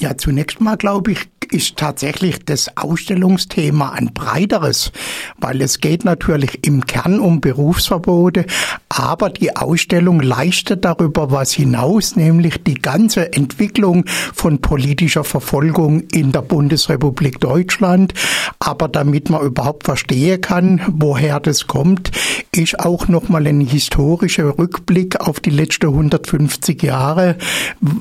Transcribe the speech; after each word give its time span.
Ja, 0.00 0.16
zunächst 0.16 0.62
mal 0.62 0.76
glaube 0.76 1.12
ich, 1.12 1.28
ist 1.50 1.76
tatsächlich 1.76 2.44
das 2.44 2.76
Ausstellungsthema 2.76 3.90
ein 3.90 4.12
breiteres, 4.14 4.92
weil 5.38 5.60
es 5.62 5.80
geht 5.80 6.04
natürlich 6.04 6.66
im 6.66 6.86
Kern 6.86 7.20
um 7.20 7.40
Berufsverbote, 7.40 8.46
aber 8.88 9.30
die 9.30 9.56
Ausstellung 9.56 10.20
leistet 10.20 10.84
darüber 10.84 11.30
was 11.30 11.52
hinaus, 11.52 12.16
nämlich 12.16 12.62
die 12.62 12.74
ganze 12.74 13.32
Entwicklung 13.32 14.04
von 14.06 14.60
politischer 14.60 15.24
Verfolgung 15.24 16.00
in 16.12 16.32
der 16.32 16.42
Bundesrepublik 16.42 17.40
Deutschland. 17.40 18.14
Aber 18.58 18.88
damit 18.88 19.30
man 19.30 19.44
überhaupt 19.44 19.84
verstehen 19.84 20.40
kann, 20.40 20.80
woher 20.88 21.40
das 21.40 21.66
kommt, 21.66 22.10
ist 22.52 22.80
auch 22.80 23.08
nochmal 23.08 23.46
ein 23.46 23.60
historischer 23.60 24.58
Rückblick 24.58 25.20
auf 25.20 25.40
die 25.40 25.50
letzten 25.50 25.86
150 25.86 26.82
Jahre 26.82 27.36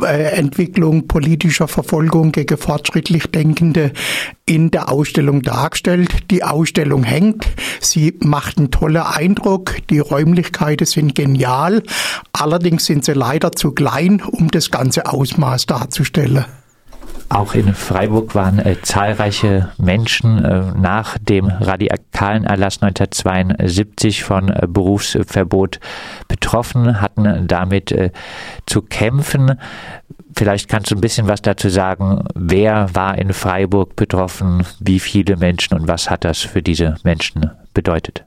äh, 0.02 0.32
Entwicklung 0.36 1.08
politischer 1.08 1.68
Verfolgung 1.68 2.32
gegen 2.32 2.58
fortschrittlich 2.58 3.32
Denkende 3.40 3.94
in 4.46 4.70
der 4.70 4.92
Ausstellung 4.92 5.42
dargestellt. 5.42 6.30
Die 6.30 6.44
Ausstellung 6.44 7.04
hängt. 7.04 7.48
Sie 7.80 8.14
macht 8.20 8.58
einen 8.58 8.70
tollen 8.70 8.98
Eindruck. 9.02 9.78
Die 9.90 10.00
Räumlichkeiten 10.00 10.86
sind 10.86 11.16
genial. 11.16 11.82
Allerdings 12.34 12.86
sind 12.86 13.06
sie 13.06 13.14
leider 13.14 13.54
zu 13.54 13.72
klein, 13.72 14.22
um 14.22 14.52
das 14.52 14.72
ganze 14.72 15.06
Ausmaß 15.06 15.68
darzustellen. 15.68 16.46
Auch 17.30 17.54
in 17.54 17.76
Freiburg 17.76 18.34
waren 18.34 18.58
äh, 18.58 18.82
zahlreiche 18.82 19.72
Menschen 19.78 20.44
äh, 20.44 20.72
nach 20.76 21.20
dem 21.20 21.46
radikalen 21.46 22.44
Erlass 22.44 22.82
1972 22.82 24.24
von 24.24 24.50
äh, 24.50 24.66
Berufsverbot 24.68 25.80
betroffen, 26.28 27.00
hatten 27.00 27.48
damit 27.48 27.92
äh, 27.92 28.10
zu 28.66 28.82
kämpfen. 28.82 29.60
Vielleicht 30.36 30.70
kannst 30.70 30.90
du 30.90 30.96
ein 30.96 31.02
bisschen 31.02 31.28
was 31.28 31.44
dazu 31.44 31.70
sagen. 31.70 32.26
Wer 32.34 32.96
war 32.96 33.16
in 33.20 33.32
Freiburg 33.34 33.96
betroffen? 33.96 34.66
Wie 34.80 35.00
viele 35.00 35.38
Menschen 35.38 35.76
und 35.76 35.88
was 35.88 36.10
hat 36.10 36.26
das 36.26 36.40
für 36.40 36.64
diese 36.64 36.96
Menschen 37.04 37.52
bedeutet? 37.74 38.26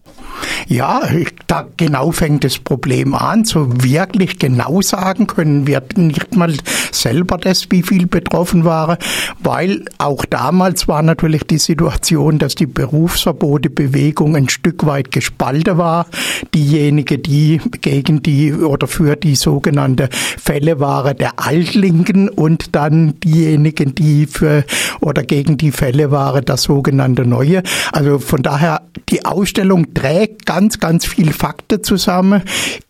Ja, 0.69 1.03
da 1.47 1.67
genau 1.77 2.13
fängt 2.13 2.45
das 2.45 2.59
Problem 2.59 3.15
an. 3.15 3.45
So 3.45 3.83
wirklich 3.83 4.39
genau 4.39 4.81
sagen 4.81 5.27
können 5.27 5.67
wir 5.67 5.83
nicht 5.97 6.35
mal 6.37 6.55
selber 6.93 7.39
das, 7.39 7.71
wie 7.71 7.83
viel 7.83 8.07
betroffen 8.07 8.65
waren, 8.65 8.97
weil 9.41 9.85
auch 9.99 10.25
damals 10.25 10.89
war 10.89 11.03
natürlich 11.03 11.45
die 11.45 11.59
Situation, 11.59 12.39
dass 12.39 12.55
die 12.55 12.67
Berufsverbotebewegung 12.67 14.37
ein 14.37 14.49
Stück 14.49 14.87
weit 14.87 15.11
gespalten 15.11 15.79
war. 15.79 16.07
Diejenigen, 16.55 17.23
die 17.23 17.61
gegen 17.81 18.23
die 18.23 18.55
oder 18.55 18.87
für 18.87 19.17
die 19.17 19.35
sogenannte 19.35 20.09
Fälle 20.13 20.81
waren 20.81 21.17
der 21.17 21.39
Altlinken 21.39 22.29
und 22.29 22.75
dann 22.75 23.19
diejenigen, 23.21 23.95
die 23.95 24.27
für 24.27 24.65
oder 25.01 25.23
gegen 25.23 25.57
die 25.57 25.73
Fälle 25.73 26.11
waren 26.11 26.45
der 26.45 26.57
sogenannte 26.57 27.27
Neue. 27.27 27.63
Also 27.93 28.19
von 28.19 28.43
daher, 28.43 28.83
die 29.09 29.25
Ausstellung 29.33 29.95
trägt 29.95 30.47
ganz, 30.47 30.79
ganz 30.79 31.07
viel 31.07 31.33
Fakten 31.33 31.83
zusammen. 31.83 32.43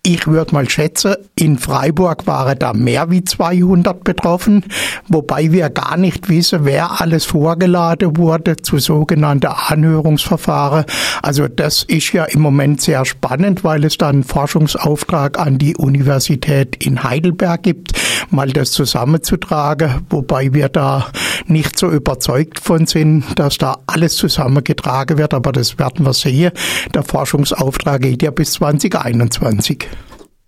Ich 0.02 0.26
würde 0.26 0.52
mal 0.52 0.68
schätzen, 0.68 1.14
in 1.36 1.58
Freiburg 1.58 2.26
waren 2.26 2.58
da 2.58 2.72
mehr 2.72 3.10
wie 3.10 3.24
200 3.24 4.02
betroffen, 4.02 4.64
wobei 5.08 5.52
wir 5.52 5.70
gar 5.70 5.96
nicht 5.96 6.28
wissen, 6.28 6.64
wer 6.64 7.00
alles 7.00 7.24
vorgeladen 7.24 8.16
wurde 8.16 8.56
zu 8.56 8.78
sogenannten 8.78 9.46
Anhörungsverfahren. 9.46 10.84
Also 11.22 11.46
das 11.48 11.84
ist 11.84 12.12
ja 12.12 12.24
im 12.24 12.40
Moment 12.40 12.80
sehr 12.80 13.04
spannend, 13.04 13.64
weil 13.64 13.84
es 13.84 13.96
da 13.96 14.08
einen 14.08 14.24
Forschungsauftrag 14.24 15.38
an 15.38 15.58
die 15.58 15.76
Universität 15.76 16.84
in 16.84 17.04
Heidelberg 17.04 17.62
gibt, 17.62 17.92
mal 18.30 18.48
das 18.48 18.72
zusammenzutragen, 18.72 20.04
wobei 20.10 20.52
wir 20.52 20.68
da 20.68 21.06
nicht 21.52 21.78
so 21.78 21.90
überzeugt 21.90 22.60
von 22.60 22.86
sind, 22.86 23.38
dass 23.38 23.58
da 23.58 23.78
alles 23.86 24.16
zusammengetragen 24.16 25.18
wird, 25.18 25.34
aber 25.34 25.52
das 25.52 25.78
werden 25.78 26.04
wir 26.04 26.12
sehen. 26.12 26.52
Der 26.94 27.02
Forschungsauftrag 27.02 28.02
geht 28.02 28.22
ja 28.22 28.30
bis 28.30 28.52
2021. 28.52 29.88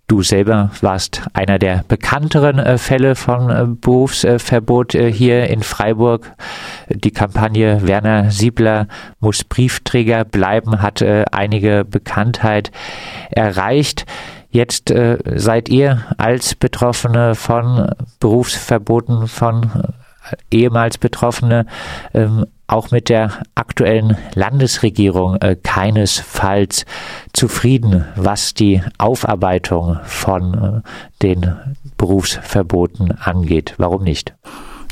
Du 0.07 0.21
selber 0.21 0.69
warst 0.81 1.23
einer 1.33 1.57
der 1.57 1.83
bekannteren 1.87 2.59
äh, 2.59 2.77
Fälle 2.77 3.15
von 3.15 3.49
äh, 3.49 3.65
Berufsverbot 3.67 4.93
äh, 4.93 5.11
hier 5.11 5.47
in 5.47 5.63
Freiburg. 5.63 6.31
Die 6.89 7.09
Kampagne 7.09 7.87
Werner 7.87 8.29
Siebler 8.29 8.87
muss 9.19 9.43
Briefträger 9.43 10.23
bleiben, 10.23 10.83
hat 10.83 11.01
einige 11.01 11.85
Bekanntheit 11.85 12.71
erreicht. 13.31 14.05
Jetzt 14.49 14.93
seid 15.35 15.69
ihr 15.69 16.05
als 16.17 16.55
Betroffene 16.55 17.35
von 17.35 17.89
Berufsverboten, 18.19 19.27
von 19.27 19.71
ehemals 20.51 20.97
Betroffene 20.97 21.65
ähm, 22.13 22.45
auch 22.67 22.91
mit 22.91 23.09
der 23.09 23.31
aktuellen 23.53 24.17
Landesregierung 24.33 25.35
äh, 25.37 25.55
keinesfalls 25.61 26.85
zufrieden, 27.31 28.05
was 28.15 28.53
die 28.53 28.81
Aufarbeitung 28.97 29.99
von 30.03 30.83
äh, 30.83 31.21
den 31.21 31.55
Berufsverboten 31.97 33.11
angeht. 33.11 33.75
Warum 33.77 34.03
nicht? 34.03 34.33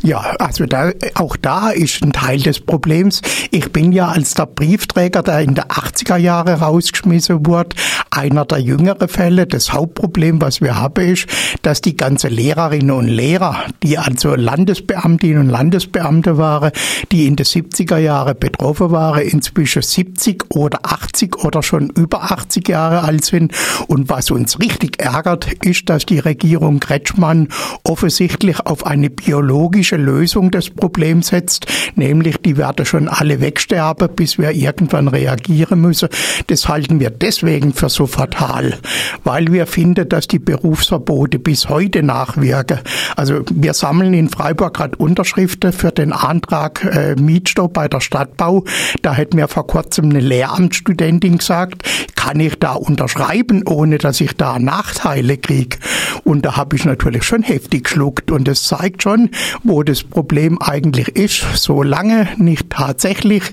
Ja, 0.04 0.20
also 0.38 0.66
da, 0.66 0.92
auch 1.16 1.38
da 1.38 1.70
ist 1.70 2.04
ein 2.04 2.12
Teil 2.12 2.42
des 2.42 2.60
Problems. 2.60 3.22
Ich 3.52 3.72
bin 3.72 3.94
ja 3.94 4.10
als 4.10 4.34
der 4.34 4.48
Briefträger, 4.48 5.24
der 5.24 5.40
in 5.40 5.56
der 5.56 5.68
80er 5.68 6.18
Jahre 6.18 6.60
rausgeschmissen 6.60 7.46
wurde, 7.46 7.78
einer 8.14 8.46
der 8.46 8.60
jüngeren 8.60 9.08
Fälle. 9.08 9.48
Das 9.48 9.74
Hauptproblem, 9.74 10.42
was 10.42 10.62
wir 10.62 10.76
haben, 10.76 11.04
ist, 11.04 11.28
dass 11.62 11.82
die 11.82 11.98
ganze 11.98 12.28
Lehrerinnen 12.28 12.92
und 12.92 13.08
Lehrer, 13.08 13.64
die 13.82 13.98
also 13.98 14.36
Landesbeamtinnen 14.36 15.40
und 15.40 15.50
Landesbeamte 15.50 16.38
waren, 16.38 16.72
die 17.12 17.28
in 17.28 17.36
den 17.36 17.46
70er 17.46 17.98
Jahren 17.98 18.38
betroffen 18.40 18.92
waren, 18.92 19.22
inzwischen 19.22 19.82
70 19.82 20.46
oder 20.50 20.80
80 20.84 21.44
oder 21.44 21.64
schon 21.64 21.90
über 21.90 22.32
80 22.32 22.68
Jahre 22.70 23.04
alt 23.04 23.26
sind. 23.26 23.54
Und 23.88 24.10
was 24.10 24.32
uns 24.32 24.60
richtig 24.60 25.02
ärgert, 25.02 25.52
ist, 25.66 25.90
dass 25.90 26.06
die 26.06 26.20
Regierung 26.20 26.80
Kretschmann 26.80 27.48
offensichtlich 27.84 28.60
auf 28.66 28.86
eine 28.86 29.10
biologische 29.10 29.98
Lösung 29.98 30.52
des 30.52 30.70
Problems 30.70 31.28
setzt, 31.28 31.66
nämlich 31.96 32.38
die 32.38 32.58
werden 32.58 32.86
schon 32.86 33.08
alle 33.08 33.42
wegsterben, 33.42 34.10
bis 34.16 34.38
wir 34.38 34.52
irgendwann 34.52 35.08
reagieren 35.08 35.82
müssen. 35.82 36.10
Das 36.48 36.68
halten 36.68 37.00
wir 37.00 37.10
deswegen 37.10 37.74
für 37.74 37.90
so 37.90 38.03
fatal, 38.08 38.78
weil 39.24 39.52
wir 39.52 39.68
finden, 39.68 40.08
dass 40.10 40.28
die 40.28 40.40
Berufsverbote 40.40 41.40
bis 41.40 41.70
heute 41.70 42.04
nachwirken. 42.04 42.80
Also 43.16 43.42
wir 43.52 43.74
sammeln 43.74 44.14
in 44.14 44.30
Freiburg 44.30 44.76
gerade 44.76 44.98
Unterschriften 44.98 45.74
für 45.74 45.92
den 45.92 46.14
Antrag 46.14 46.84
äh, 46.84 47.16
Mietstopp 47.16 47.74
bei 47.74 47.88
der 47.88 48.00
Stadtbau. 48.00 48.64
Da 49.02 49.16
hat 49.16 49.34
mir 49.34 49.48
vor 49.48 49.68
kurzem 49.68 50.10
eine 50.10 50.20
Lehramtsstudentin 50.20 51.38
gesagt, 51.38 51.84
kann 52.24 52.40
ich 52.40 52.58
da 52.58 52.72
unterschreiben, 52.74 53.64
ohne 53.68 53.98
dass 53.98 54.22
ich 54.22 54.38
da 54.38 54.58
Nachteile 54.58 55.38
kriege? 55.38 55.78
Und 56.24 56.46
da 56.46 56.56
habe 56.56 56.78
ich 56.78 56.86
natürlich 56.86 57.24
schon 57.24 57.44
heftig 57.44 57.84
geschluckt 57.84 58.32
und 58.32 58.48
das 58.48 58.64
zeigt 58.64 59.04
schon, 59.04 59.30
wo 59.64 59.84
das 59.84 60.04
Problem 60.04 60.62
eigentlich 60.62 61.10
ist, 61.10 61.44
solange 61.56 62.30
nicht 62.38 62.70
tatsächlich 62.70 63.44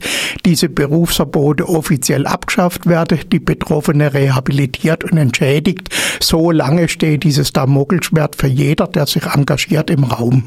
diese 0.44 0.68
Berufsverbote 0.68 1.68
offiziell 1.68 2.28
abgeschafft 2.28 2.86
werden, 2.86 3.18
die 3.32 3.40
Betroffene 3.40 4.14
rehabilitiert 4.14 5.02
und 5.02 5.18
entschädigt, 5.18 5.88
solange 6.20 6.88
steht 6.88 7.24
dieses 7.24 7.52
Damokelschwert 7.52 8.36
für 8.36 8.46
jeder, 8.46 8.86
der 8.86 9.06
sich 9.06 9.24
engagiert 9.26 9.90
im 9.90 10.04
Raum. 10.04 10.44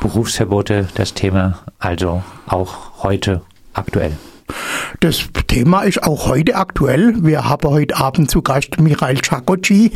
Berufsverbote, 0.00 0.88
das 0.96 1.14
Thema 1.14 1.60
also 1.78 2.24
auch 2.48 3.04
heute 3.04 3.42
aktuell. 3.74 4.16
Das 5.00 5.28
Thema 5.48 5.82
ist 5.82 6.02
auch 6.02 6.28
heute 6.28 6.54
aktuell. 6.56 7.14
Wir 7.22 7.48
haben 7.48 7.68
heute 7.68 7.96
Abend 7.96 8.30
zu 8.30 8.40
Gast 8.40 8.80
Michael 8.80 9.18
Chakoci. 9.20 9.92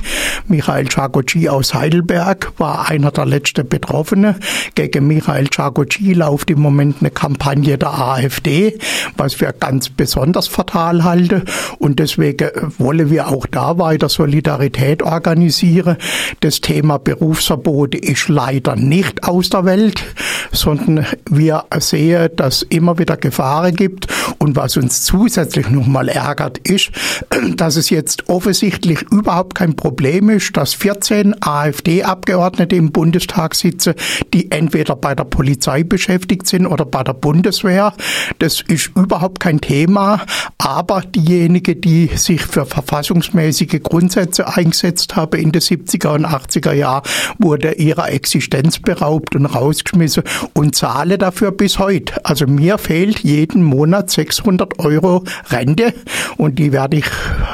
Michael 0.48 0.86
Chakoci 0.86 1.48
aus 1.48 1.72
Heidelberg 1.72 2.52
war 2.58 2.88
einer 2.90 3.10
der 3.10 3.24
letzten 3.24 3.66
Betroffenen. 3.66 4.36
Gegen 4.74 5.06
Michael 5.06 5.48
Chakoci 5.48 6.12
läuft 6.12 6.50
im 6.50 6.60
Moment 6.60 6.96
eine 7.00 7.10
Kampagne 7.10 7.78
der 7.78 7.98
AfD, 7.98 8.78
was 9.16 9.40
wir 9.40 9.52
ganz 9.52 9.88
besonders 9.88 10.46
fatal 10.48 11.04
halten. 11.04 11.44
Und 11.78 11.98
deswegen 11.98 12.50
wollen 12.78 13.10
wir 13.10 13.28
auch 13.28 13.46
da 13.46 13.78
weiter 13.78 14.08
Solidarität 14.08 15.02
organisieren. 15.02 15.96
Das 16.40 16.60
Thema 16.60 16.98
Berufsverbote 16.98 17.96
ist 17.96 18.28
leider 18.28 18.76
nicht 18.76 19.24
aus 19.24 19.48
der 19.48 19.64
Welt, 19.64 20.02
sondern 20.52 21.06
wir 21.30 21.64
sehen, 21.78 22.28
dass 22.36 22.62
immer 22.62 22.98
wieder 22.98 23.16
Gefahren 23.16 23.74
gibt 23.74 24.08
und 24.38 24.56
was 24.56 24.75
uns 24.76 25.02
zusätzlich 25.02 25.70
nochmal 25.70 26.08
ärgert, 26.08 26.58
ist, 26.58 26.90
dass 27.56 27.76
es 27.76 27.90
jetzt 27.90 28.28
offensichtlich 28.28 29.02
überhaupt 29.10 29.54
kein 29.54 29.76
Problem 29.76 30.30
ist, 30.30 30.56
dass 30.56 30.74
14 30.74 31.36
AfD-Abgeordnete 31.40 32.76
im 32.76 32.92
Bundestag 32.92 33.54
sitzen, 33.54 33.94
die 34.32 34.50
entweder 34.50 34.96
bei 34.96 35.14
der 35.14 35.24
Polizei 35.24 35.82
beschäftigt 35.82 36.46
sind 36.46 36.66
oder 36.66 36.84
bei 36.84 37.02
der 37.02 37.14
Bundeswehr. 37.14 37.92
Das 38.38 38.62
ist 38.68 38.90
überhaupt 38.96 39.40
kein 39.40 39.60
Thema, 39.60 40.24
aber 40.58 41.02
diejenigen, 41.02 41.80
die 41.80 42.10
sich 42.14 42.42
für 42.42 42.66
verfassungsmäßige 42.66 43.82
Grundsätze 43.82 44.48
eingesetzt 44.48 45.16
haben 45.16 45.40
in 45.40 45.52
den 45.52 45.62
70er 45.62 46.14
und 46.14 46.26
80er 46.26 46.72
Jahren, 46.72 47.02
wurde 47.38 47.72
ihrer 47.72 48.10
Existenz 48.10 48.78
beraubt 48.78 49.34
und 49.36 49.46
rausgeschmissen 49.46 50.22
und 50.54 50.74
zahle 50.74 51.18
dafür 51.18 51.52
bis 51.52 51.78
heute. 51.78 52.24
Also 52.24 52.46
mir 52.46 52.78
fehlt 52.78 53.20
jeden 53.20 53.62
Monat 53.62 54.10
600 54.10 54.65
Euro 54.78 55.24
Rente 55.50 55.94
und 56.36 56.58
die 56.58 56.72
werde 56.72 56.98
ich 56.98 57.06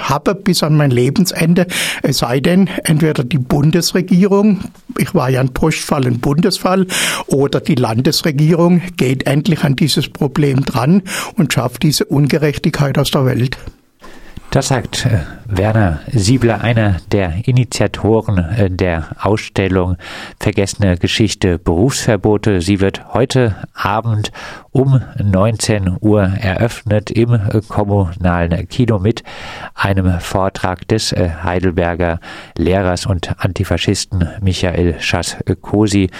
haben 0.02 0.42
bis 0.42 0.62
an 0.62 0.76
mein 0.76 0.90
Lebensende. 0.90 1.66
Es 2.02 2.18
sei 2.18 2.40
denn, 2.40 2.68
entweder 2.84 3.24
die 3.24 3.38
Bundesregierung, 3.38 4.60
ich 4.98 5.14
war 5.14 5.30
ja 5.30 5.40
ein 5.40 5.52
Postfall, 5.52 6.06
ein 6.06 6.20
Bundesfall, 6.20 6.86
oder 7.26 7.60
die 7.60 7.74
Landesregierung 7.74 8.82
geht 8.96 9.26
endlich 9.26 9.64
an 9.64 9.76
dieses 9.76 10.08
Problem 10.08 10.64
dran 10.64 11.02
und 11.36 11.52
schafft 11.52 11.82
diese 11.82 12.04
Ungerechtigkeit 12.04 12.98
aus 12.98 13.10
der 13.10 13.26
Welt. 13.26 13.56
Das 14.52 14.68
sagt 14.68 15.06
äh, 15.06 15.20
Werner 15.46 16.00
Siebler, 16.12 16.60
einer 16.60 16.98
der 17.10 17.48
Initiatoren 17.48 18.36
äh, 18.36 18.70
der 18.70 19.16
Ausstellung 19.18 19.96
Vergessene 20.38 20.98
Geschichte 20.98 21.58
Berufsverbote. 21.58 22.60
Sie 22.60 22.78
wird 22.78 23.14
heute 23.14 23.56
Abend 23.72 24.30
um 24.70 25.00
19 25.16 25.96
Uhr 26.02 26.24
eröffnet 26.24 27.10
im 27.10 27.32
äh, 27.32 27.62
kommunalen 27.66 28.68
Kino 28.68 28.98
mit 28.98 29.24
einem 29.74 30.20
Vortrag 30.20 30.86
des 30.86 31.12
Heidelberger 31.12 32.20
Lehrers 32.58 33.06
und 33.06 33.42
Antifaschisten 33.42 34.28
Michael 34.42 35.00
Schaskosi 35.00 36.10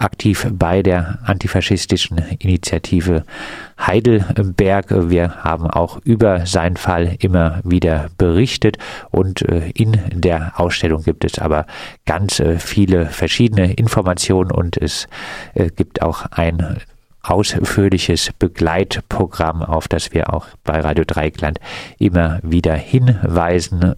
aktiv 0.00 0.46
bei 0.52 0.82
der 0.82 1.18
antifaschistischen 1.24 2.18
Initiative 2.38 3.24
Heidelberg. 3.78 5.10
Wir 5.10 5.36
haben 5.44 5.66
auch 5.66 5.98
über 6.04 6.46
seinen 6.46 6.76
Fall 6.76 7.16
immer 7.20 7.60
wieder 7.64 8.10
berichtet 8.18 8.78
und 9.10 9.42
äh, 9.42 9.70
in 9.70 9.98
der 10.12 10.58
Ausstellung 10.58 11.02
gibt 11.02 11.24
es 11.24 11.38
aber 11.38 11.66
ganz 12.06 12.40
äh, 12.40 12.58
viele 12.58 13.06
verschiedene 13.06 13.72
Informationen 13.74 14.50
und 14.50 14.76
es 14.76 15.06
äh, 15.54 15.70
gibt 15.70 16.02
auch 16.02 16.26
ein 16.30 16.78
ausführliches 17.22 18.30
Begleitprogramm, 18.38 19.62
auf 19.62 19.88
das 19.88 20.12
wir 20.14 20.32
auch 20.32 20.46
bei 20.64 20.80
Radio 20.80 21.04
Dreikland 21.06 21.60
immer 21.98 22.40
wieder 22.42 22.74
hinweisen 22.74 23.94